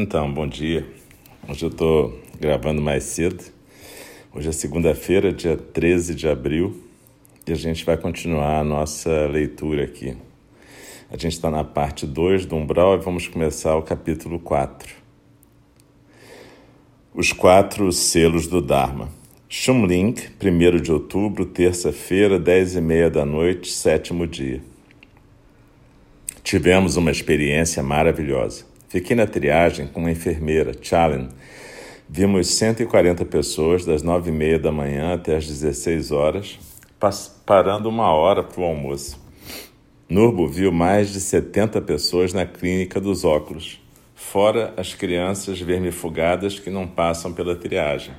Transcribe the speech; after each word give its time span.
Então, 0.00 0.32
bom 0.32 0.46
dia. 0.46 0.86
Hoje 1.48 1.64
eu 1.64 1.70
estou 1.70 2.20
gravando 2.38 2.80
mais 2.80 3.02
cedo. 3.02 3.42
Hoje 4.32 4.48
é 4.48 4.52
segunda-feira, 4.52 5.32
dia 5.32 5.56
13 5.56 6.14
de 6.14 6.28
abril, 6.28 6.84
e 7.44 7.50
a 7.50 7.56
gente 7.56 7.84
vai 7.84 7.96
continuar 7.96 8.60
a 8.60 8.62
nossa 8.62 9.26
leitura 9.26 9.82
aqui. 9.82 10.16
A 11.10 11.16
gente 11.16 11.32
está 11.32 11.50
na 11.50 11.64
parte 11.64 12.06
2 12.06 12.46
do 12.46 12.54
Umbral 12.54 12.94
e 12.94 12.98
vamos 12.98 13.26
começar 13.26 13.74
o 13.74 13.82
capítulo 13.82 14.38
4. 14.38 14.94
Os 17.12 17.32
quatro 17.32 17.90
selos 17.90 18.46
do 18.46 18.62
Dharma. 18.62 19.08
Shumling, 19.48 20.14
1 20.40 20.80
de 20.80 20.92
outubro, 20.92 21.44
terça-feira, 21.44 22.38
10 22.38 22.76
e 22.76 22.80
meia 22.80 23.10
da 23.10 23.26
noite, 23.26 23.72
sétimo 23.72 24.28
dia. 24.28 24.62
Tivemos 26.44 26.96
uma 26.96 27.10
experiência 27.10 27.82
maravilhosa. 27.82 28.77
Fiquei 28.88 29.14
na 29.14 29.26
triagem 29.26 29.86
com 29.86 30.00
uma 30.00 30.10
enfermeira, 30.10 30.72
Chalen. 30.80 31.28
Vimos 32.08 32.48
140 32.48 33.22
pessoas 33.26 33.84
das 33.84 34.02
9 34.02 34.30
e 34.30 34.32
meia 34.32 34.58
da 34.58 34.72
manhã 34.72 35.12
até 35.12 35.36
as 35.36 35.46
16 35.46 36.10
horas, 36.10 36.58
parando 37.44 37.90
uma 37.90 38.10
hora 38.10 38.42
para 38.42 38.62
o 38.62 38.64
almoço. 38.64 39.20
Nurbo 40.08 40.48
viu 40.48 40.72
mais 40.72 41.12
de 41.12 41.20
70 41.20 41.82
pessoas 41.82 42.32
na 42.32 42.46
clínica 42.46 42.98
dos 42.98 43.26
óculos, 43.26 43.78
fora 44.14 44.72
as 44.74 44.94
crianças 44.94 45.60
vermifugadas 45.60 46.58
que 46.58 46.70
não 46.70 46.88
passam 46.88 47.30
pela 47.30 47.54
triagem. 47.54 48.14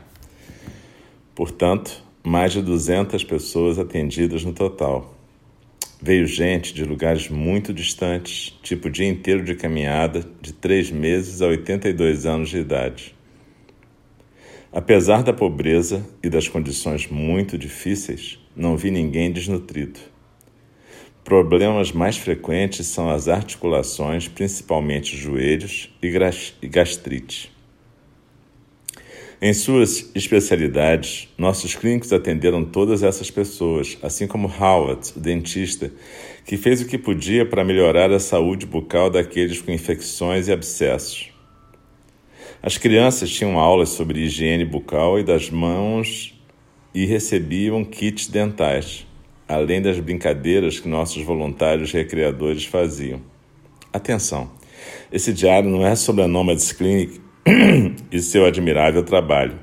Portanto, 1.34 2.04
mais 2.24 2.54
de 2.54 2.62
200 2.62 3.24
pessoas 3.24 3.80
atendidas 3.80 4.46
no 4.46 4.54
total. 4.54 5.19
Veio 6.02 6.26
gente 6.26 6.74
de 6.74 6.86
lugares 6.86 7.28
muito 7.28 7.74
distantes, 7.74 8.58
tipo 8.64 8.90
dia 8.90 9.06
inteiro 9.06 9.44
de 9.44 9.54
caminhada, 9.54 10.26
de 10.42 10.54
três 10.54 10.90
meses 10.90 11.42
a 11.42 11.48
82 11.48 12.26
anos 12.26 12.48
de 12.48 12.58
idade. 12.58 13.14
Apesar 14.72 15.24
da 15.24 15.34
pobreza 15.34 16.08
e 16.24 16.30
das 16.30 16.48
condições 16.48 17.10
muito 17.10 17.58
difíceis, 17.58 18.40
não 18.56 18.78
vi 18.78 18.92
ninguém 18.92 19.30
desnutrido. 19.30 20.00
Problemas 21.26 21.92
mais 21.92 22.16
frequentes 22.16 22.88
são 22.88 23.10
as 23.10 23.28
articulações, 23.28 24.26
principalmente 24.26 25.18
joelhos 25.18 25.94
e 26.02 26.68
gastrite. 26.70 27.52
Em 29.42 29.54
suas 29.54 30.12
especialidades, 30.14 31.30
nossos 31.38 31.74
clínicos 31.74 32.12
atenderam 32.12 32.66
todas 32.66 33.04
essas 33.04 33.32
pessoas, 33.32 33.98
assim 34.04 34.28
como 34.28 34.50
Howard, 34.50 35.14
o 35.16 35.20
dentista, 35.22 35.90
que 36.46 36.58
fez 36.58 36.82
o 36.82 36.86
que 36.86 36.98
podia 36.98 37.46
para 37.46 37.64
melhorar 37.64 38.12
a 38.12 38.20
saúde 38.20 38.66
bucal 38.66 39.10
daqueles 39.10 39.62
com 39.62 39.72
infecções 39.72 40.50
e 40.50 40.52
abscessos. 40.52 41.32
As 42.62 42.78
crianças 42.78 43.30
tinham 43.32 43.58
aulas 43.58 43.88
sobre 43.88 44.20
higiene 44.20 44.66
bucal 44.66 45.18
e 45.18 45.24
das 45.24 45.50
mãos 45.50 46.38
e 46.94 47.06
recebiam 47.06 47.86
kits 47.86 48.28
dentais, 48.28 49.08
além 49.48 49.82
das 49.82 49.98
brincadeiras 50.02 50.82
que 50.82 50.90
nossos 50.90 51.24
voluntários 51.24 51.94
recreadores 51.94 52.66
faziam. 52.66 53.22
Atenção! 53.94 54.52
Esse 55.10 55.32
diário 55.32 55.70
não 55.70 55.86
é 55.88 55.96
sobre 55.96 56.24
a 56.24 56.28
Nomads 56.28 56.74
Clinic 56.74 57.22
e 58.12 58.20
seu 58.20 58.46
admirável 58.46 59.04
trabalho. 59.04 59.60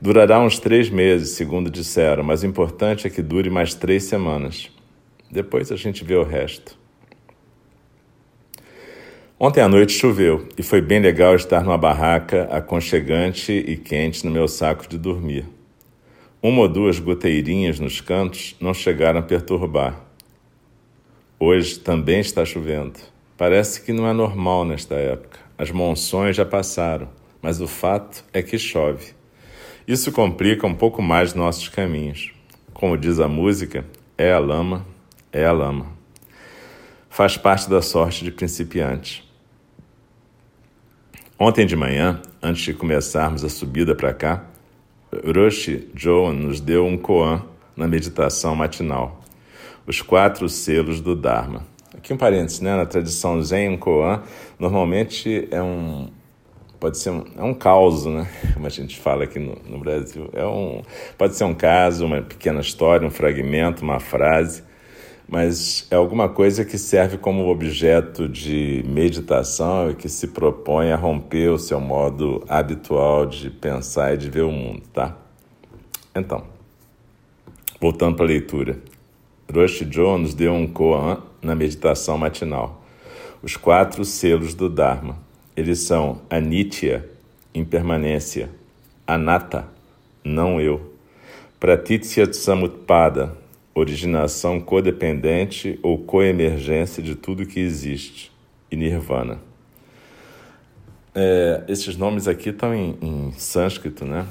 Durará 0.00 0.40
uns 0.40 0.58
três 0.58 0.90
meses, 0.90 1.36
segundo 1.36 1.70
disseram, 1.70 2.24
mas 2.24 2.42
o 2.42 2.46
importante 2.46 3.06
é 3.06 3.10
que 3.10 3.22
dure 3.22 3.48
mais 3.48 3.74
três 3.74 4.02
semanas. 4.02 4.72
Depois 5.30 5.70
a 5.70 5.76
gente 5.76 6.02
vê 6.02 6.16
o 6.16 6.24
resto. 6.24 6.76
Ontem 9.40 9.60
à 9.60 9.68
noite 9.68 9.92
choveu 9.92 10.48
e 10.58 10.64
foi 10.64 10.80
bem 10.80 10.98
legal 10.98 11.36
estar 11.36 11.62
numa 11.62 11.78
barraca 11.78 12.48
aconchegante 12.50 13.52
e 13.52 13.76
quente 13.76 14.26
no 14.26 14.32
meu 14.32 14.48
saco 14.48 14.88
de 14.88 14.98
dormir. 14.98 15.46
Uma 16.42 16.62
ou 16.62 16.68
duas 16.68 16.98
goteirinhas 16.98 17.78
nos 17.78 18.00
cantos 18.00 18.56
não 18.60 18.74
chegaram 18.74 19.20
a 19.20 19.22
perturbar. 19.22 19.94
Hoje 21.38 21.78
também 21.78 22.18
está 22.18 22.44
chovendo. 22.44 22.98
Parece 23.36 23.80
que 23.82 23.92
não 23.92 24.08
é 24.08 24.12
normal 24.12 24.64
nesta 24.64 24.96
época. 24.96 25.38
As 25.56 25.70
monções 25.70 26.34
já 26.34 26.44
passaram, 26.44 27.08
mas 27.40 27.60
o 27.60 27.68
fato 27.68 28.24
é 28.32 28.42
que 28.42 28.58
chove. 28.58 29.12
Isso 29.86 30.10
complica 30.10 30.66
um 30.66 30.74
pouco 30.74 31.00
mais 31.00 31.32
nossos 31.32 31.68
caminhos. 31.68 32.32
Como 32.74 32.98
diz 32.98 33.20
a 33.20 33.28
música, 33.28 33.84
é 34.16 34.32
a 34.32 34.40
lama, 34.40 34.84
é 35.32 35.46
a 35.46 35.52
lama. 35.52 35.96
Faz 37.08 37.36
parte 37.36 37.70
da 37.70 37.80
sorte 37.80 38.24
de 38.24 38.32
principiante. 38.32 39.27
Ontem 41.40 41.64
de 41.64 41.76
manhã, 41.76 42.20
antes 42.42 42.64
de 42.64 42.74
começarmos 42.74 43.44
a 43.44 43.48
subida 43.48 43.94
para 43.94 44.12
cá, 44.12 44.44
Roshi 45.24 45.88
Joan 45.94 46.32
nos 46.32 46.60
deu 46.60 46.84
um 46.84 46.98
koan 46.98 47.44
na 47.76 47.86
meditação 47.86 48.56
matinal, 48.56 49.20
os 49.86 50.02
quatro 50.02 50.48
selos 50.48 51.00
do 51.00 51.14
Dharma. 51.14 51.64
Aqui 51.96 52.12
um 52.12 52.16
parênteses, 52.16 52.58
né? 52.58 52.74
Na 52.74 52.84
tradição 52.84 53.40
Zen, 53.40 53.68
um 53.68 53.76
koan 53.76 54.20
normalmente 54.58 55.46
é 55.52 55.62
um 55.62 56.08
pode 56.80 56.98
ser 56.98 57.10
um, 57.10 57.24
é 57.36 57.42
um 57.44 57.54
caos, 57.54 58.04
né? 58.04 58.28
Como 58.54 58.66
a 58.66 58.70
gente 58.70 58.98
fala 58.98 59.22
aqui 59.22 59.38
no, 59.38 59.56
no 59.64 59.78
Brasil. 59.78 60.28
É 60.32 60.44
um, 60.44 60.82
pode 61.16 61.36
ser 61.36 61.44
um 61.44 61.54
caso, 61.54 62.04
uma 62.04 62.20
pequena 62.20 62.60
história, 62.60 63.06
um 63.06 63.12
fragmento, 63.12 63.84
uma 63.84 64.00
frase 64.00 64.64
mas 65.28 65.86
é 65.90 65.94
alguma 65.94 66.26
coisa 66.28 66.64
que 66.64 66.78
serve 66.78 67.18
como 67.18 67.48
objeto 67.48 68.26
de 68.26 68.82
meditação 68.86 69.90
e 69.90 69.94
que 69.94 70.08
se 70.08 70.28
propõe 70.28 70.90
a 70.90 70.96
romper 70.96 71.50
o 71.50 71.58
seu 71.58 71.78
modo 71.78 72.42
habitual 72.48 73.26
de 73.26 73.50
pensar 73.50 74.14
e 74.14 74.16
de 74.16 74.30
ver 74.30 74.42
o 74.42 74.50
mundo, 74.50 74.82
tá? 74.92 75.14
Então, 76.16 76.44
voltando 77.78 78.16
para 78.16 78.24
a 78.24 78.28
leitura. 78.28 78.78
Roshi 79.52 79.84
Jones 79.84 80.32
deu 80.34 80.52
um 80.52 80.66
koan 80.66 81.22
na 81.42 81.54
meditação 81.54 82.16
matinal. 82.16 82.82
Os 83.42 83.56
quatro 83.56 84.04
selos 84.04 84.54
do 84.54 84.68
Dharma. 84.68 85.18
Eles 85.54 85.80
são 85.80 86.22
Anitya, 86.30 87.08
impermanência, 87.54 88.50
Anatta, 89.06 89.66
não 90.24 90.60
eu, 90.60 90.94
Pratitya 91.58 92.32
Samutpada, 92.32 93.36
originação 93.78 94.60
codependente 94.60 95.78
ou 95.82 95.98
coemergência 95.98 97.02
de 97.02 97.14
tudo 97.14 97.46
que 97.46 97.60
existe, 97.60 98.32
e 98.70 98.76
nirvana. 98.76 99.40
É, 101.14 101.64
esses 101.68 101.96
nomes 101.96 102.28
aqui 102.28 102.50
estão 102.50 102.74
em, 102.74 102.96
em 103.00 103.32
sânscrito, 103.32 104.04
né? 104.04 104.26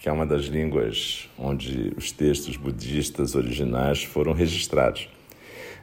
que 0.00 0.08
é 0.08 0.12
uma 0.12 0.24
das 0.24 0.44
línguas 0.44 1.28
onde 1.38 1.92
os 1.96 2.10
textos 2.10 2.56
budistas 2.56 3.34
originais 3.34 4.02
foram 4.02 4.32
registrados. 4.32 5.08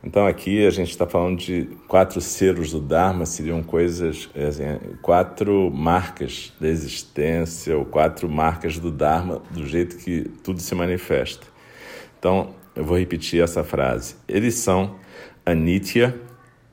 Então 0.03 0.25
aqui 0.25 0.65
a 0.65 0.69
gente 0.71 0.89
está 0.89 1.05
falando 1.05 1.37
de 1.37 1.67
quatro 1.87 2.19
selos 2.19 2.71
do 2.71 2.79
Dharma, 2.79 3.25
seriam 3.25 3.61
coisas, 3.61 4.29
assim, 4.35 4.95
quatro 5.01 5.69
marcas 5.71 6.51
da 6.59 6.67
existência, 6.67 7.77
ou 7.77 7.85
quatro 7.85 8.27
marcas 8.27 8.79
do 8.79 8.91
Dharma, 8.91 9.41
do 9.51 9.65
jeito 9.67 9.97
que 9.97 10.23
tudo 10.43 10.59
se 10.59 10.73
manifesta. 10.73 11.45
Então 12.17 12.55
eu 12.77 12.85
vou 12.85 12.97
repetir 12.97 13.41
essa 13.41 13.63
frase. 13.63 14.15
Eles 14.27 14.53
são 14.53 14.97
anitya, 15.43 16.15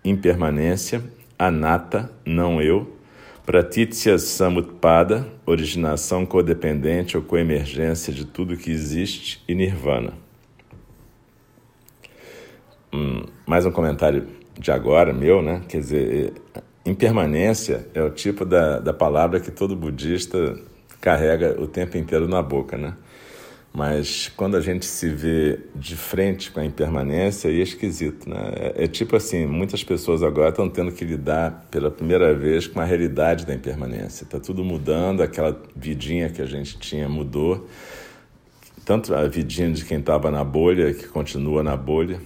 impermanência, 0.05 1.03
anatta, 1.39 2.13
não 2.27 2.61
eu, 2.61 2.95
pratitya 3.47 4.19
samutpada, 4.19 5.27
originação 5.47 6.27
codependente 6.27 7.17
ou 7.17 7.23
coemergência 7.23 8.13
de 8.13 8.27
tudo 8.27 8.57
que 8.57 8.71
existe, 8.71 9.43
e 9.49 9.55
nirvana. 9.55 10.13
Hum, 12.93 13.25
mais 13.47 13.65
um 13.65 13.71
comentário 13.71 14.29
de 14.59 14.71
agora, 14.71 15.13
meu, 15.13 15.41
né? 15.41 15.63
Quer 15.69 15.79
dizer, 15.79 16.33
impermanência 16.85 17.89
é 17.95 18.03
o 18.03 18.11
tipo 18.11 18.45
da, 18.45 18.79
da 18.79 18.93
palavra 18.93 19.41
que 19.41 19.51
todo 19.51 19.75
budista 19.75 20.55
carrega 21.01 21.61
o 21.61 21.67
tempo 21.67 21.97
inteiro 21.97 22.29
na 22.29 22.43
boca, 22.43 22.77
né? 22.77 22.95
Mas 23.77 24.31
quando 24.37 24.57
a 24.57 24.61
gente 24.61 24.87
se 24.87 25.09
vê 25.09 25.59
de 25.75 25.97
frente 25.97 26.49
com 26.53 26.61
a 26.61 26.65
impermanência, 26.65 27.51
aí 27.51 27.59
é 27.59 27.63
esquisito, 27.65 28.31
né? 28.31 28.53
É, 28.55 28.85
é 28.85 28.87
tipo 28.87 29.17
assim, 29.17 29.47
muitas 29.47 29.83
pessoas 29.83 30.23
agora 30.23 30.51
estão 30.51 30.69
tendo 30.69 30.93
que 30.93 31.05
lidar 31.05 31.67
pela 31.73 31.91
primeira 31.91 32.33
vez 32.33 32.69
com 32.69 32.79
a 32.79 32.85
realidade 32.85 33.45
da 33.45 33.53
impermanência. 33.53 34.23
Está 34.23 34.39
tudo 34.39 34.63
mudando, 34.65 35.25
aquela 35.25 35.61
vidinha 35.75 36.31
que 36.31 36.41
a 36.41 36.47
gente 36.47 36.79
tinha 36.79 37.09
mudou. 37.09 37.67
Tanto 38.85 39.13
a 39.13 39.27
vidinha 39.27 39.73
de 39.73 39.85
quem 39.85 39.99
estava 39.99 40.31
na 40.31 40.45
bolha, 40.45 40.95
que 40.95 41.09
continua 41.09 41.65
na 41.65 41.77
bolha, 41.77 42.21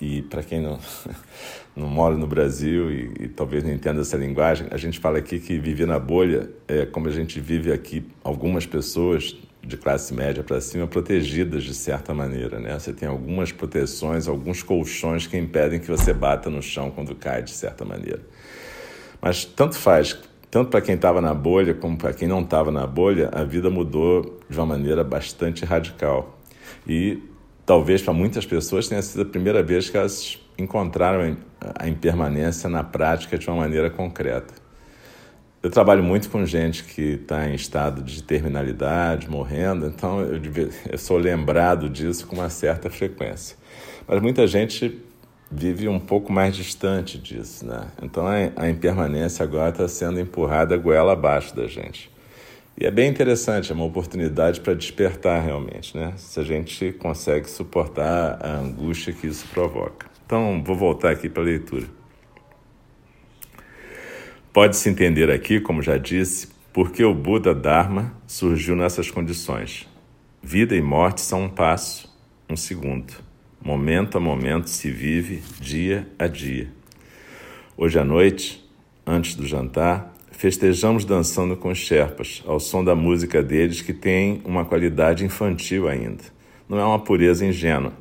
e 0.00 0.22
para 0.22 0.44
quem 0.44 0.60
não, 0.60 0.78
não 1.74 1.88
mora 1.88 2.14
no 2.14 2.28
Brasil 2.28 2.92
e, 2.92 3.24
e, 3.24 3.28
talvez 3.28 3.64
não 3.64 3.72
entenda 3.72 4.02
essa 4.02 4.16
linguagem, 4.16 4.68
a 4.70 4.76
gente 4.76 5.00
fala 5.00 5.18
aqui 5.18 5.40
que 5.40 5.58
viver 5.58 5.86
na 5.86 5.98
bolha 5.98 6.48
é 6.68 6.86
como 6.86 7.08
a 7.08 7.10
gente 7.10 7.40
vive 7.40 7.72
aqui, 7.72 8.04
algumas 8.22 8.66
pessoas 8.66 9.36
de 9.66 9.76
classe 9.76 10.14
média 10.14 10.42
para 10.42 10.60
cima, 10.60 10.86
protegidas 10.86 11.64
de 11.64 11.74
certa 11.74 12.14
maneira. 12.14 12.60
Né? 12.60 12.78
Você 12.78 12.92
tem 12.92 13.08
algumas 13.08 13.50
proteções, 13.50 14.28
alguns 14.28 14.62
colchões 14.62 15.26
que 15.26 15.36
impedem 15.36 15.80
que 15.80 15.88
você 15.88 16.12
bata 16.12 16.48
no 16.48 16.62
chão 16.62 16.90
quando 16.90 17.14
cai, 17.14 17.42
de 17.42 17.50
certa 17.50 17.84
maneira. 17.84 18.20
Mas 19.20 19.44
tanto 19.44 19.76
faz, 19.76 20.16
tanto 20.50 20.70
para 20.70 20.80
quem 20.80 20.94
estava 20.94 21.20
na 21.20 21.34
bolha 21.34 21.74
como 21.74 21.96
para 21.96 22.12
quem 22.12 22.28
não 22.28 22.42
estava 22.42 22.70
na 22.70 22.86
bolha, 22.86 23.28
a 23.32 23.42
vida 23.42 23.68
mudou 23.68 24.40
de 24.48 24.56
uma 24.56 24.66
maneira 24.66 25.02
bastante 25.02 25.64
radical. 25.64 26.38
E 26.86 27.22
talvez 27.64 28.00
para 28.00 28.12
muitas 28.12 28.46
pessoas 28.46 28.88
tenha 28.88 29.02
sido 29.02 29.22
a 29.22 29.26
primeira 29.26 29.62
vez 29.62 29.90
que 29.90 29.96
elas 29.96 30.38
encontraram 30.56 31.36
a 31.60 31.88
impermanência 31.88 32.68
na 32.70 32.84
prática 32.84 33.36
de 33.36 33.48
uma 33.48 33.56
maneira 33.56 33.90
concreta. 33.90 34.65
Eu 35.66 35.70
trabalho 35.70 36.00
muito 36.00 36.30
com 36.30 36.46
gente 36.46 36.84
que 36.84 37.14
está 37.14 37.50
em 37.50 37.56
estado 37.56 38.00
de 38.00 38.22
terminalidade, 38.22 39.28
morrendo, 39.28 39.88
então 39.88 40.20
eu, 40.20 40.40
eu 40.88 40.96
sou 40.96 41.18
lembrado 41.18 41.90
disso 41.90 42.24
com 42.28 42.36
uma 42.36 42.48
certa 42.48 42.88
frequência. 42.88 43.56
Mas 44.06 44.22
muita 44.22 44.46
gente 44.46 45.02
vive 45.50 45.88
um 45.88 45.98
pouco 45.98 46.32
mais 46.32 46.54
distante 46.54 47.18
disso, 47.18 47.66
né? 47.66 47.88
Então 48.00 48.28
a, 48.28 48.70
impermanência 48.70 49.42
agora 49.42 49.70
está 49.70 49.88
sendo 49.88 50.20
empurrada 50.20 50.76
goela 50.76 51.14
abaixo 51.14 51.56
da 51.56 51.66
gente. 51.66 52.12
E 52.80 52.86
é 52.86 52.90
bem 52.92 53.10
interessante, 53.10 53.72
é 53.72 53.74
uma 53.74 53.86
oportunidade 53.86 54.60
para 54.60 54.72
despertar 54.72 55.42
realmente, 55.42 55.96
né? 55.96 56.12
Se 56.16 56.38
a 56.38 56.44
gente 56.44 56.92
consegue 56.92 57.50
suportar 57.50 58.38
a 58.40 58.58
angústia 58.58 59.12
que 59.12 59.26
isso 59.26 59.44
provoca. 59.48 60.06
Então, 60.24 60.62
vou 60.64 60.76
voltar 60.76 61.10
aqui 61.10 61.28
para 61.28 61.42
a 61.42 61.46
leitura. 61.46 61.86
Pode-se 64.56 64.88
entender 64.88 65.30
aqui, 65.30 65.60
como 65.60 65.82
já 65.82 65.98
disse, 65.98 66.48
porque 66.72 67.04
o 67.04 67.12
Buda 67.12 67.54
Dharma 67.54 68.14
surgiu 68.26 68.74
nessas 68.74 69.10
condições. 69.10 69.86
Vida 70.42 70.74
e 70.74 70.80
morte 70.80 71.20
são 71.20 71.42
um 71.42 71.48
passo, 71.50 72.10
um 72.48 72.56
segundo. 72.56 73.12
Momento 73.62 74.16
a 74.16 74.20
momento 74.20 74.70
se 74.70 74.90
vive, 74.90 75.42
dia 75.60 76.08
a 76.18 76.26
dia. 76.26 76.72
Hoje 77.76 77.98
à 77.98 78.04
noite, 78.04 78.66
antes 79.06 79.34
do 79.34 79.46
jantar, 79.46 80.14
Festejamos 80.30 81.04
dançando 81.04 81.54
com 81.54 81.70
os 81.70 81.78
Sherpas, 81.78 82.42
ao 82.46 82.58
som 82.58 82.82
da 82.82 82.94
música 82.94 83.42
deles 83.42 83.82
que 83.82 83.92
tem 83.92 84.40
uma 84.42 84.64
qualidade 84.64 85.22
infantil 85.22 85.86
ainda. 85.86 86.24
Não 86.66 86.78
é 86.78 86.84
uma 86.84 86.98
pureza 86.98 87.44
ingênua, 87.44 87.92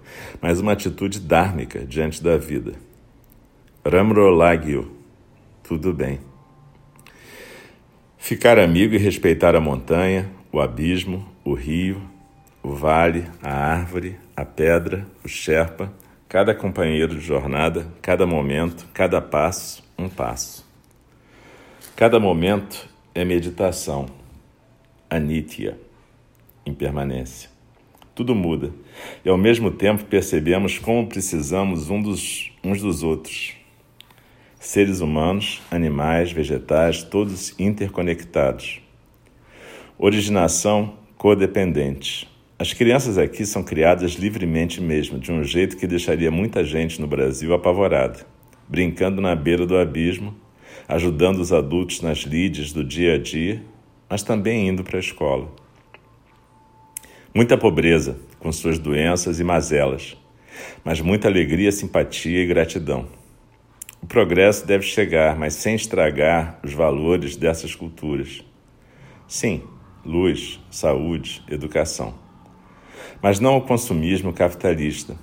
mas 0.41 0.61
uma 0.61 0.71
atitude 0.71 1.19
dármica 1.19 1.85
diante 1.85 2.23
da 2.23 2.37
vida. 2.37 2.75
Ramrolagyo, 3.85 4.89
tudo 5.61 5.93
bem. 5.93 6.24
Ficar 8.25 8.57
amigo 8.57 8.95
e 8.95 8.97
respeitar 8.97 9.55
a 9.55 9.61
montanha, 9.61 10.27
o 10.51 10.59
abismo, 10.59 11.29
o 11.43 11.53
rio, 11.53 12.01
o 12.63 12.73
vale, 12.73 13.27
a 13.39 13.53
árvore, 13.53 14.15
a 14.35 14.43
pedra, 14.43 15.05
o 15.23 15.27
Sherpa, 15.27 15.93
cada 16.27 16.55
companheiro 16.55 17.13
de 17.13 17.23
jornada, 17.23 17.87
cada 18.01 18.25
momento, 18.25 18.87
cada 18.95 19.21
passo, 19.21 19.83
um 19.95 20.09
passo. 20.09 20.67
Cada 21.95 22.19
momento 22.19 22.89
é 23.13 23.23
meditação, 23.23 24.07
anitya, 25.07 25.77
impermanência. 26.65 27.47
Tudo 28.15 28.33
muda 28.33 28.71
e 29.23 29.29
ao 29.29 29.37
mesmo 29.37 29.69
tempo 29.69 30.03
percebemos 30.03 30.79
como 30.79 31.05
precisamos 31.05 31.91
um 31.91 32.01
dos, 32.01 32.51
uns 32.63 32.81
dos 32.81 33.03
outros. 33.03 33.55
Seres 34.65 34.99
humanos, 34.99 35.61
animais, 35.69 36.31
vegetais, 36.31 37.03
todos 37.03 37.53
interconectados. 37.59 38.81
Originação 39.95 40.95
codependente. 41.19 42.27
As 42.57 42.73
crianças 42.73 43.19
aqui 43.19 43.45
são 43.45 43.61
criadas 43.61 44.13
livremente 44.13 44.81
mesmo, 44.81 45.19
de 45.19 45.31
um 45.31 45.43
jeito 45.43 45.77
que 45.77 45.85
deixaria 45.85 46.31
muita 46.31 46.63
gente 46.63 46.99
no 46.99 47.05
Brasil 47.05 47.53
apavorada, 47.53 48.25
brincando 48.67 49.21
na 49.21 49.35
beira 49.35 49.67
do 49.67 49.77
abismo 49.77 50.35
ajudando 50.87 51.37
os 51.37 51.53
adultos 51.53 52.01
nas 52.01 52.19
lides 52.19 52.73
do 52.73 52.83
dia 52.83 53.13
a 53.13 53.17
dia, 53.19 53.61
mas 54.09 54.23
também 54.23 54.67
indo 54.67 54.83
para 54.83 54.97
a 54.97 54.99
escola. 54.99 55.47
Muita 57.33 57.55
pobreza, 57.55 58.17
com 58.39 58.51
suas 58.51 58.79
doenças 58.79 59.39
e 59.39 59.43
mazelas, 59.43 60.17
mas 60.83 61.01
muita 61.01 61.27
alegria, 61.27 61.71
simpatia 61.71 62.41
e 62.41 62.47
gratidão. 62.47 63.07
O 64.01 64.07
progresso 64.07 64.65
deve 64.65 64.83
chegar, 64.83 65.35
mas 65.35 65.55
sem 65.55 65.75
estragar 65.75 66.59
os 66.63 66.73
valores 66.73 67.35
dessas 67.35 67.73
culturas. 67.73 68.43
Sim, 69.27 69.63
luz, 70.05 70.59
saúde, 70.69 71.43
educação. 71.49 72.13
Mas 73.21 73.39
não 73.39 73.57
o 73.57 73.61
consumismo 73.61 74.31
capitalista. 74.31 75.17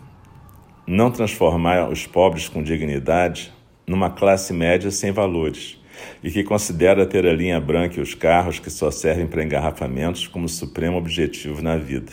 Não 0.86 1.10
transformar 1.10 1.88
os 1.88 2.06
pobres 2.06 2.48
com 2.48 2.62
dignidade 2.62 3.52
numa 3.86 4.10
classe 4.10 4.52
média 4.52 4.90
sem 4.90 5.12
valores 5.12 5.80
e 6.22 6.30
que 6.30 6.42
considera 6.42 7.06
ter 7.06 7.26
a 7.26 7.32
linha 7.32 7.60
branca 7.60 7.98
e 7.98 8.02
os 8.02 8.14
carros 8.14 8.58
que 8.58 8.70
só 8.70 8.90
servem 8.90 9.26
para 9.26 9.44
engarrafamentos 9.44 10.26
como 10.26 10.48
supremo 10.48 10.96
objetivo 10.96 11.62
na 11.62 11.76
vida. 11.76 12.12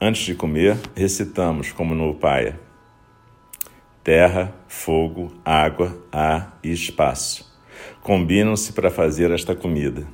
Antes 0.00 0.22
de 0.22 0.34
comer, 0.34 0.76
recitamos, 0.94 1.72
como 1.72 1.94
no 1.94 2.14
Paia: 2.14 2.60
Terra, 4.08 4.54
fogo, 4.66 5.30
água, 5.44 6.02
ar 6.10 6.58
e 6.64 6.72
espaço 6.72 7.46
combinam-se 8.00 8.72
para 8.72 8.90
fazer 8.90 9.30
esta 9.30 9.54
comida. 9.54 10.08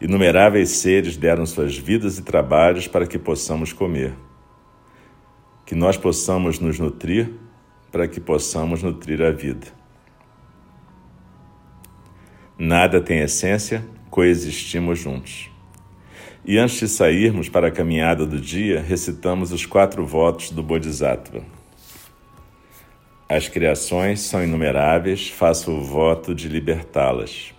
Inumeráveis 0.00 0.70
seres 0.70 1.16
deram 1.16 1.46
suas 1.46 1.78
vidas 1.78 2.18
e 2.18 2.22
trabalhos 2.22 2.88
para 2.88 3.06
que 3.06 3.20
possamos 3.20 3.72
comer. 3.72 4.14
Que 5.64 5.76
nós 5.76 5.96
possamos 5.96 6.58
nos 6.58 6.80
nutrir 6.80 7.30
para 7.92 8.08
que 8.08 8.18
possamos 8.18 8.82
nutrir 8.82 9.22
a 9.22 9.30
vida. 9.30 9.68
Nada 12.58 13.00
tem 13.00 13.20
essência, 13.20 13.86
coexistimos 14.10 14.98
juntos. 14.98 15.48
E 16.44 16.58
antes 16.58 16.80
de 16.80 16.88
sairmos 16.88 17.48
para 17.48 17.68
a 17.68 17.70
caminhada 17.70 18.26
do 18.26 18.40
dia, 18.40 18.80
recitamos 18.80 19.52
os 19.52 19.64
quatro 19.64 20.04
votos 20.04 20.50
do 20.50 20.64
Bodhisattva. 20.64 21.59
As 23.30 23.48
criações 23.48 24.22
são 24.22 24.42
inumeráveis, 24.42 25.28
faço 25.28 25.70
o 25.70 25.80
voto 25.80 26.34
de 26.34 26.48
libertá-las. 26.48 27.54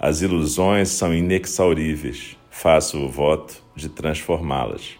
As 0.00 0.22
ilusões 0.22 0.88
são 0.88 1.12
inexauríveis, 1.12 2.38
faço 2.48 2.98
o 2.98 3.06
voto 3.06 3.62
de 3.76 3.90
transformá-las. 3.90 4.96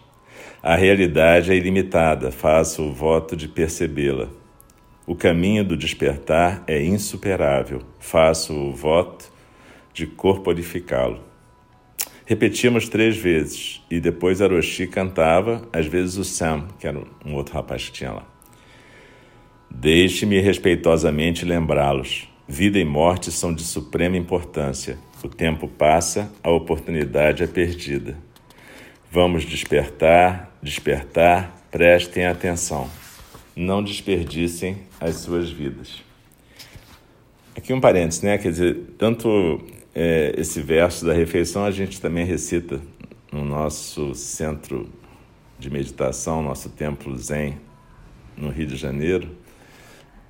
A 0.61 0.75
realidade 0.75 1.51
é 1.51 1.55
ilimitada, 1.55 2.31
faço 2.31 2.83
o 2.83 2.93
voto 2.93 3.35
de 3.35 3.47
percebê-la. 3.47 4.29
O 5.07 5.15
caminho 5.15 5.65
do 5.65 5.75
despertar 5.75 6.63
é 6.67 6.79
insuperável. 6.85 7.81
Faço 7.97 8.53
o 8.53 8.71
voto 8.71 9.33
de 9.91 10.05
corporificá-lo. 10.05 11.19
Repetíamos 12.27 12.87
três 12.87 13.17
vezes 13.17 13.83
e 13.89 13.99
depois 13.99 14.39
Aroshi 14.39 14.85
cantava, 14.85 15.67
às 15.73 15.87
vezes 15.87 16.15
o 16.15 16.23
Sam, 16.23 16.67
que 16.77 16.85
era 16.85 17.01
um 17.25 17.33
outro 17.33 17.55
rapaz 17.55 17.85
que 17.89 17.93
tinha 17.93 18.11
lá. 18.11 18.38
Deixe-me 19.69 20.39
respeitosamente 20.39 21.45
lembrá-los. 21.45 22.27
Vida 22.47 22.79
e 22.79 22.83
morte 22.83 23.31
são 23.31 23.53
de 23.53 23.63
suprema 23.63 24.17
importância. 24.17 24.97
O 25.23 25.27
tempo 25.27 25.67
passa, 25.67 26.31
a 26.43 26.49
oportunidade 26.49 27.43
é 27.43 27.47
perdida. 27.47 28.17
Vamos 29.11 29.43
despertar, 29.43 30.57
despertar, 30.61 31.55
prestem 31.71 32.25
atenção. 32.25 32.89
Não 33.55 33.83
desperdicem 33.83 34.77
as 34.99 35.15
suas 35.17 35.51
vidas. 35.51 36.03
Aqui 37.55 37.73
um 37.73 37.81
parênteses, 37.81 38.21
né? 38.21 38.37
Quer 38.37 38.51
dizer, 38.51 38.77
tanto 38.97 39.61
é, 39.93 40.33
esse 40.37 40.61
verso 40.61 41.05
da 41.05 41.13
refeição 41.13 41.65
a 41.65 41.71
gente 41.71 41.99
também 41.99 42.25
recita 42.25 42.79
no 43.31 43.43
nosso 43.43 44.15
centro 44.15 44.89
de 45.59 45.69
meditação, 45.69 46.41
nosso 46.41 46.69
templo 46.69 47.15
Zen 47.17 47.57
no 48.37 48.49
Rio 48.49 48.67
de 48.67 48.77
Janeiro, 48.77 49.29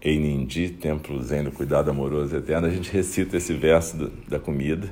Einindi, 0.02 0.70
templo 0.70 1.22
Zen 1.22 1.44
do 1.44 1.52
cuidado 1.52 1.92
amoroso 1.92 2.36
eterno, 2.36 2.68
a 2.68 2.70
gente 2.70 2.90
recita 2.92 3.36
esse 3.36 3.54
verso 3.54 3.98
do, 3.98 4.12
da 4.28 4.40
comida, 4.40 4.90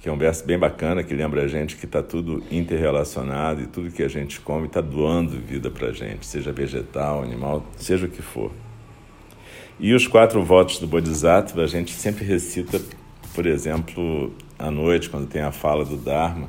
que 0.00 0.08
é 0.08 0.12
um 0.12 0.18
verso 0.18 0.44
bem 0.44 0.56
bacana, 0.56 1.02
que 1.02 1.12
lembra 1.12 1.42
a 1.42 1.48
gente 1.48 1.76
que 1.76 1.84
está 1.84 2.02
tudo 2.02 2.42
interrelacionado 2.50 3.62
e 3.62 3.66
tudo 3.66 3.90
que 3.90 4.02
a 4.02 4.08
gente 4.08 4.40
come 4.40 4.66
está 4.66 4.80
doando 4.80 5.40
vida 5.40 5.70
para 5.70 5.88
a 5.88 5.92
gente, 5.92 6.24
seja 6.24 6.52
vegetal, 6.52 7.22
animal, 7.22 7.66
seja 7.76 8.06
o 8.06 8.08
que 8.08 8.22
for. 8.22 8.52
E 9.80 9.92
os 9.92 10.06
quatro 10.06 10.40
votos 10.44 10.78
do 10.78 10.86
Bodhisattva 10.86 11.62
a 11.62 11.66
gente 11.66 11.92
sempre 11.94 12.24
recita, 12.24 12.80
por 13.34 13.44
exemplo, 13.44 14.32
à 14.56 14.70
noite, 14.70 15.10
quando 15.10 15.26
tem 15.26 15.42
a 15.42 15.50
fala 15.50 15.84
do 15.84 15.96
Dharma, 15.96 16.48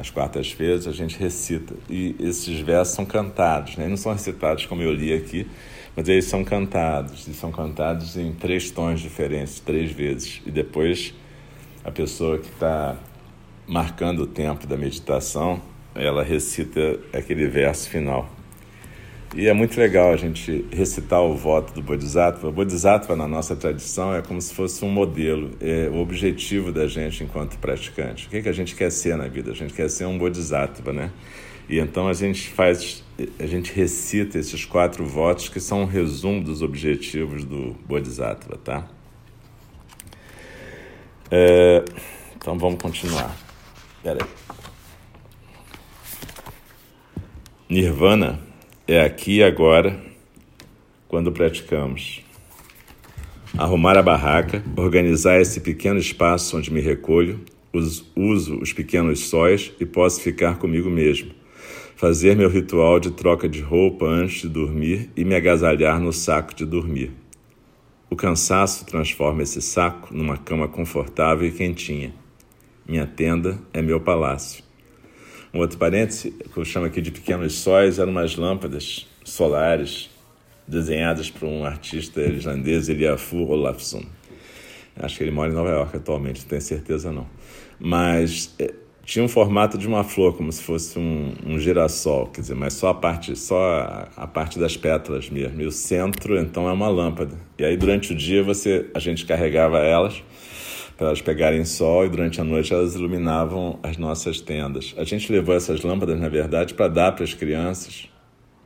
nas 0.00 0.08
quartas-feiras, 0.08 0.86
a 0.86 0.92
gente 0.92 1.18
recita. 1.18 1.74
E 1.88 2.16
esses 2.18 2.58
versos 2.60 2.94
são 2.94 3.04
cantados, 3.04 3.76
né? 3.76 3.86
não 3.86 3.98
são 3.98 4.12
recitados 4.12 4.64
como 4.64 4.82
eu 4.82 4.94
li 4.94 5.12
aqui, 5.12 5.46
mas 5.94 6.08
eles 6.08 6.24
são 6.24 6.42
cantados. 6.42 7.28
E 7.28 7.34
são 7.34 7.52
cantados 7.52 8.16
em 8.16 8.32
três 8.32 8.70
tons 8.70 9.00
diferentes, 9.00 9.60
três 9.60 9.92
vezes. 9.92 10.40
E 10.46 10.50
depois 10.50 11.12
a 11.84 11.90
pessoa 11.90 12.38
que 12.38 12.48
está 12.48 12.96
marcando 13.66 14.20
o 14.20 14.26
tempo 14.26 14.66
da 14.66 14.74
meditação, 14.74 15.60
ela 15.94 16.22
recita 16.22 16.98
aquele 17.12 17.46
verso 17.46 17.90
final. 17.90 18.26
E 19.32 19.46
é 19.46 19.52
muito 19.52 19.78
legal 19.78 20.12
a 20.12 20.16
gente 20.16 20.66
recitar 20.72 21.22
o 21.22 21.36
voto 21.36 21.72
do 21.72 21.80
Bodhisattva. 21.80 22.48
O 22.48 22.52
Bodhisattva, 22.52 23.14
na 23.14 23.28
nossa 23.28 23.54
tradição, 23.54 24.12
é 24.12 24.20
como 24.22 24.42
se 24.42 24.52
fosse 24.52 24.84
um 24.84 24.88
modelo, 24.88 25.52
é 25.60 25.88
o 25.88 25.98
objetivo 25.98 26.72
da 26.72 26.88
gente 26.88 27.22
enquanto 27.22 27.56
praticante. 27.58 28.26
O 28.26 28.30
que, 28.30 28.38
é 28.38 28.42
que 28.42 28.48
a 28.48 28.52
gente 28.52 28.74
quer 28.74 28.90
ser 28.90 29.16
na 29.16 29.28
vida? 29.28 29.52
A 29.52 29.54
gente 29.54 29.72
quer 29.72 29.88
ser 29.88 30.04
um 30.06 30.18
Bodhisattva, 30.18 30.92
né? 30.92 31.12
E 31.68 31.78
então 31.78 32.08
a 32.08 32.12
gente 32.12 32.48
faz, 32.48 33.04
a 33.38 33.46
gente 33.46 33.72
recita 33.72 34.36
esses 34.36 34.64
quatro 34.64 35.06
votos 35.06 35.48
que 35.48 35.60
são 35.60 35.82
um 35.82 35.86
resumo 35.86 36.42
dos 36.42 36.60
objetivos 36.60 37.44
do 37.44 37.76
Bodhisattva, 37.86 38.56
tá? 38.56 38.88
É, 41.30 41.84
então 42.36 42.58
vamos 42.58 42.82
continuar. 42.82 43.36
Pera 44.02 44.24
aí. 44.24 44.30
Nirvana 47.68 48.49
é 48.86 49.00
aqui 49.00 49.36
e 49.36 49.42
agora 49.42 50.00
quando 51.08 51.32
praticamos. 51.32 52.22
Arrumar 53.58 53.98
a 53.98 54.02
barraca, 54.02 54.62
organizar 54.76 55.40
esse 55.40 55.60
pequeno 55.60 55.98
espaço 55.98 56.56
onde 56.56 56.72
me 56.72 56.80
recolho, 56.80 57.40
uso 57.72 58.58
os 58.60 58.72
pequenos 58.72 59.28
sóis 59.28 59.72
e 59.80 59.84
posso 59.84 60.20
ficar 60.20 60.58
comigo 60.58 60.88
mesmo. 60.88 61.32
Fazer 61.96 62.36
meu 62.36 62.48
ritual 62.48 62.98
de 62.98 63.10
troca 63.10 63.48
de 63.48 63.60
roupa 63.60 64.06
antes 64.06 64.42
de 64.42 64.48
dormir 64.48 65.10
e 65.16 65.24
me 65.24 65.34
agasalhar 65.34 66.00
no 66.00 66.12
saco 66.12 66.54
de 66.54 66.64
dormir. 66.64 67.10
O 68.08 68.16
cansaço 68.16 68.86
transforma 68.86 69.42
esse 69.42 69.60
saco 69.60 70.14
numa 70.14 70.36
cama 70.36 70.66
confortável 70.66 71.46
e 71.46 71.52
quentinha. 71.52 72.14
Minha 72.86 73.06
tenda 73.06 73.60
é 73.72 73.82
meu 73.82 74.00
palácio. 74.00 74.69
Um 75.52 75.58
outro 75.58 75.78
parêntese, 75.78 76.30
que 76.30 76.56
eu 76.56 76.64
chamo 76.64 76.86
aqui 76.86 77.00
de 77.00 77.10
pequenos 77.10 77.54
sóis, 77.54 77.98
eram 77.98 78.12
umas 78.12 78.36
lâmpadas 78.36 79.08
solares 79.24 80.08
desenhadas 80.66 81.28
por 81.28 81.46
um 81.46 81.64
artista 81.64 82.20
irlandês, 82.20 82.88
Eliafur 82.88 83.50
Olafsson. 83.50 84.04
Acho 84.96 85.18
que 85.18 85.24
ele 85.24 85.32
mora 85.32 85.50
em 85.50 85.54
Nova 85.54 85.70
York 85.70 85.96
atualmente, 85.96 86.42
não 86.42 86.48
tenho 86.48 86.60
certeza 86.60 87.10
não. 87.10 87.26
Mas 87.80 88.54
é, 88.58 88.72
tinha 89.04 89.24
um 89.24 89.28
formato 89.28 89.76
de 89.76 89.88
uma 89.88 90.04
flor, 90.04 90.36
como 90.36 90.52
se 90.52 90.62
fosse 90.62 90.96
um, 90.98 91.34
um 91.44 91.58
girassol, 91.58 92.26
quer 92.28 92.42
dizer, 92.42 92.54
mas 92.54 92.74
só 92.74 92.90
a 92.90 92.94
parte, 92.94 93.34
só 93.34 94.08
a, 94.16 94.26
parte 94.26 94.58
das 94.58 94.76
pétalas 94.76 95.28
mesmo. 95.30 95.60
E 95.60 95.66
o 95.66 95.72
centro, 95.72 96.38
então, 96.38 96.68
é 96.68 96.72
uma 96.72 96.88
lâmpada. 96.88 97.36
E 97.58 97.64
aí 97.64 97.76
durante 97.76 98.12
o 98.12 98.14
dia 98.14 98.42
você, 98.42 98.88
a 98.94 99.00
gente 99.00 99.26
carregava 99.26 99.78
elas 99.78 100.22
para 101.00 101.06
elas 101.06 101.22
pegarem 101.22 101.64
sol 101.64 102.04
e 102.04 102.10
durante 102.10 102.42
a 102.42 102.44
noite 102.44 102.74
elas 102.74 102.94
iluminavam 102.94 103.78
as 103.82 103.96
nossas 103.96 104.38
tendas. 104.38 104.94
A 104.98 105.04
gente 105.04 105.32
levou 105.32 105.54
essas 105.54 105.80
lâmpadas, 105.80 106.20
na 106.20 106.28
verdade, 106.28 106.74
para 106.74 106.88
dar 106.88 107.12
para 107.12 107.24
as 107.24 107.32
crianças, 107.32 108.06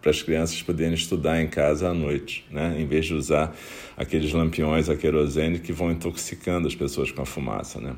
para 0.03 0.11
as 0.11 0.21
crianças 0.21 0.61
poderem 0.61 0.95
estudar 0.95 1.41
em 1.41 1.47
casa 1.47 1.89
à 1.89 1.95
noite, 1.95 2.45
né? 2.51 2.75
em 2.77 2.87
vez 2.89 3.07
de 3.07 3.15
usar 3.15 3.55
aqueles 3.97 4.33
lampiões 4.33 4.89
a 4.89 4.97
querosene 4.97 5.61
que 5.61 5.73
vão 5.73 5.93
intoxicando 5.93 6.67
as 6.67 6.75
pessoas 6.75 7.13
com 7.13 7.23
a 7.23 7.25
fumaça. 7.25 7.81
Né? 7.81 7.95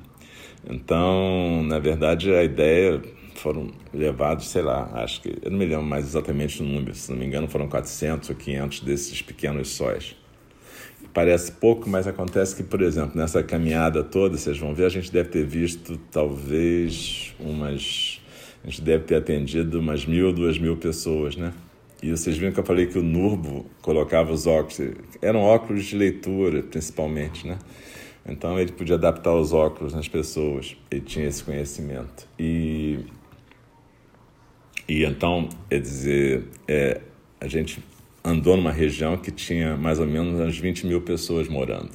Então, 0.68 1.62
na 1.64 1.78
verdade, 1.78 2.30
a 2.30 2.44
ideia 2.44 3.00
foram 3.36 3.72
levados, 3.90 4.48
sei 4.48 4.60
lá, 4.60 4.90
acho 4.96 5.22
que, 5.22 5.34
eu 5.40 5.50
não 5.50 5.56
me 5.56 5.64
lembro 5.64 5.86
mais 5.86 6.04
exatamente 6.04 6.60
o 6.60 6.66
número, 6.66 6.94
se 6.94 7.10
não 7.10 7.18
me 7.18 7.24
engano 7.24 7.48
foram 7.48 7.68
400 7.68 8.28
ou 8.28 8.36
500 8.36 8.80
desses 8.80 9.22
pequenos 9.22 9.70
sóis. 9.70 10.14
Parece 11.16 11.50
pouco, 11.50 11.88
mas 11.88 12.06
acontece 12.06 12.54
que, 12.54 12.62
por 12.62 12.82
exemplo, 12.82 13.16
nessa 13.16 13.42
caminhada 13.42 14.04
toda, 14.04 14.36
vocês 14.36 14.58
vão 14.58 14.74
ver, 14.74 14.84
a 14.84 14.90
gente 14.90 15.10
deve 15.10 15.30
ter 15.30 15.46
visto 15.46 15.96
talvez 16.12 17.34
umas. 17.40 18.20
A 18.62 18.68
gente 18.68 18.82
deve 18.82 19.04
ter 19.04 19.14
atendido 19.14 19.80
umas 19.80 20.04
mil, 20.04 20.30
duas 20.30 20.58
mil 20.58 20.76
pessoas, 20.76 21.34
né? 21.34 21.54
E 22.02 22.10
vocês 22.10 22.36
viram 22.36 22.52
que 22.52 22.60
eu 22.60 22.64
falei 22.64 22.84
que 22.84 22.98
o 22.98 23.02
Nurbo 23.02 23.64
colocava 23.80 24.30
os 24.30 24.46
óculos, 24.46 24.78
eram 25.22 25.40
óculos 25.40 25.86
de 25.86 25.96
leitura, 25.96 26.62
principalmente, 26.62 27.46
né? 27.46 27.58
Então 28.28 28.60
ele 28.60 28.72
podia 28.72 28.96
adaptar 28.96 29.34
os 29.34 29.54
óculos 29.54 29.94
nas 29.94 30.06
pessoas, 30.06 30.76
ele 30.90 31.00
tinha 31.00 31.26
esse 31.26 31.42
conhecimento. 31.42 32.28
E, 32.38 32.98
e 34.86 35.02
então, 35.02 35.48
quer 35.70 35.80
dizer, 35.80 36.44
é, 36.68 37.00
a 37.40 37.48
gente 37.48 37.82
andou 38.26 38.56
numa 38.56 38.72
região 38.72 39.16
que 39.16 39.30
tinha 39.30 39.76
mais 39.76 40.00
ou 40.00 40.06
menos 40.06 40.40
umas 40.40 40.58
20 40.58 40.86
mil 40.86 41.00
pessoas 41.00 41.46
morando. 41.46 41.90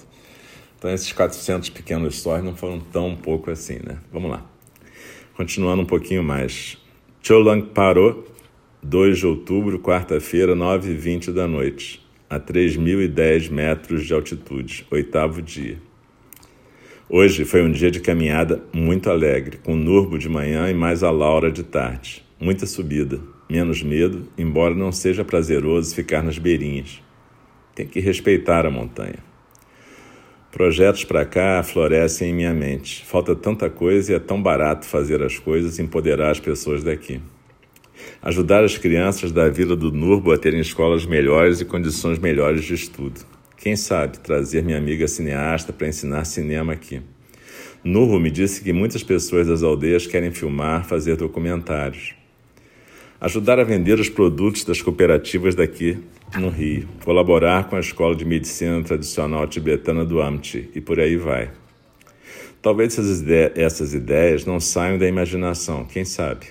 Então 0.78 0.90
esses 0.90 1.12
400 1.12 1.70
pequenos 1.70 2.22
sóis 2.22 2.42
não 2.42 2.56
foram 2.56 2.80
tão 2.80 3.16
pouco 3.18 3.52
assim, 3.52 3.80
né? 3.86 3.98
Vamos 4.12 4.32
lá. 4.32 4.46
Continuando 5.36 5.82
um 5.82 5.86
pouquinho 5.86 6.24
mais. 6.24 6.78
Cholang 7.22 7.62
parou, 7.74 8.26
2 8.82 9.20
de 9.20 9.28
outubro, 9.28 9.78
quarta-feira, 9.78 10.56
9h20 10.56 11.34
da 11.34 11.48
noite, 11.48 12.04
a 12.30 12.40
3.010 12.40 13.52
metros 13.52 14.08
de 14.08 14.14
altitude, 14.14 14.88
oitavo 14.90 15.42
dia. 15.42 15.78
Hoje 17.10 17.44
foi 17.44 17.62
um 17.62 17.72
dia 17.72 17.92
de 17.92 18.00
caminhada 18.00 18.64
muito 18.74 19.10
alegre, 19.10 19.58
com 19.58 19.76
Nurbo 19.76 20.18
de 20.18 20.30
manhã 20.30 20.70
e 20.72 20.74
mais 20.74 21.04
a 21.04 21.12
Laura 21.12 21.52
de 21.52 21.62
tarde. 21.62 22.24
Muita 22.40 22.66
subida, 22.66 23.20
menos 23.51 23.84
medo, 23.84 24.29
embora 24.38 24.74
não 24.74 24.93
seja 24.93 25.25
prazeroso 25.25 25.93
ficar 25.93 26.24
nas 26.24 26.38
beirinhas. 26.38 27.03
Tem 27.75 27.86
que 27.86 28.00
respeitar 28.00 28.65
a 28.65 28.72
montanha. 28.72 29.20
Projetos 30.50 31.03
para 31.03 31.25
cá 31.25 31.62
florescem 31.62 32.29
em 32.29 32.34
minha 32.34 32.53
mente. 32.53 33.05
Falta 33.05 33.36
tanta 33.36 33.70
coisa 33.70 34.13
e 34.13 34.15
é 34.15 34.20
tão 34.20 34.41
barato 34.41 34.86
fazer 34.86 35.22
as 35.22 35.38
coisas 35.38 35.77
e 35.77 35.81
empoderar 35.81 36.31
as 36.31 36.39
pessoas 36.39 36.81
daqui. 36.81 37.22
Ajudar 38.22 38.63
as 38.63 38.77
crianças 38.77 39.34
da 39.34 39.50
Vila 39.50 39.75
do 39.75 39.91
Nurbo 39.91 40.31
a 40.31 40.38
terem 40.38 40.62
escolas 40.62 41.05
melhores 41.05 41.60
e 41.60 41.65
condições 41.65 42.20
melhores 42.20 42.63
de 42.63 42.74
estudo. 42.74 43.22
Quem 43.58 43.75
sabe 43.75 44.20
trazer 44.20 44.63
minha 44.63 44.77
amiga 44.77 45.08
cineasta 45.08 45.74
para 45.74 45.88
ensinar 45.88 46.24
cinema 46.24 46.74
aqui. 46.74 47.01
Nurbo 47.84 48.17
me 48.20 48.31
disse 48.31 48.63
que 48.63 48.72
muitas 48.72 49.03
pessoas 49.03 49.48
das 49.48 49.62
aldeias 49.62 50.08
querem 50.08 50.31
filmar, 50.31 50.86
fazer 50.86 51.15
documentários 51.17 52.21
ajudar 53.22 53.60
a 53.60 53.63
vender 53.63 54.00
os 54.00 54.10
produtos 54.10 54.63
das 54.63 54.82
cooperativas 54.82 55.54
daqui 55.54 56.00
no 56.40 56.50
Rio, 56.50 56.88
colaborar 57.06 57.70
com 57.70 57.75
a 57.75 57.80
Escola 57.80 58.16
de 58.16 58.25
Medicina 58.25 58.82
Tradicional 58.82 59.46
Tibetana 59.46 60.04
do 60.04 60.20
Amti 60.20 60.72
e 60.74 60.82
por 60.82 61.00
aí 61.00 61.16
vai. 61.18 61.51
Talvez 62.63 62.98
essas, 62.98 63.24
essas 63.56 63.94
ideias 63.94 64.44
não 64.44 64.60
saiam 64.60 64.98
da 64.98 65.08
imaginação, 65.08 65.86
quem 65.86 66.04
sabe, 66.04 66.48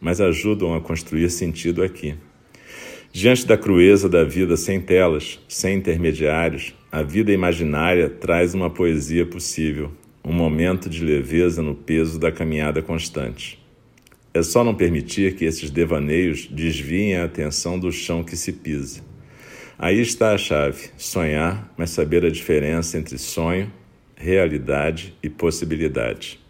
mas 0.00 0.20
ajudam 0.20 0.74
a 0.76 0.80
construir 0.80 1.28
sentido 1.28 1.82
aqui. 1.82 2.14
Diante 3.12 3.44
da 3.44 3.58
crueza 3.58 4.08
da 4.08 4.22
vida 4.22 4.56
sem 4.56 4.80
telas, 4.80 5.40
sem 5.48 5.76
intermediários, 5.76 6.72
a 6.90 7.02
vida 7.02 7.32
imaginária 7.32 8.08
traz 8.08 8.54
uma 8.54 8.70
poesia 8.70 9.26
possível, 9.26 9.90
um 10.24 10.32
momento 10.32 10.88
de 10.88 11.04
leveza 11.04 11.62
no 11.62 11.74
peso 11.74 12.18
da 12.18 12.30
caminhada 12.30 12.80
constante. 12.80 13.61
É 14.34 14.42
só 14.42 14.64
não 14.64 14.74
permitir 14.74 15.34
que 15.34 15.44
esses 15.44 15.70
devaneios 15.70 16.46
desviem 16.46 17.16
a 17.16 17.24
atenção 17.24 17.78
do 17.78 17.92
chão 17.92 18.24
que 18.24 18.36
se 18.36 18.52
pisa. 18.52 19.02
Aí 19.78 20.00
está 20.00 20.32
a 20.32 20.38
chave: 20.38 20.90
sonhar, 20.96 21.72
mas 21.76 21.90
saber 21.90 22.24
a 22.24 22.30
diferença 22.30 22.96
entre 22.96 23.18
sonho, 23.18 23.70
realidade 24.16 25.14
e 25.22 25.28
possibilidade. 25.28 26.41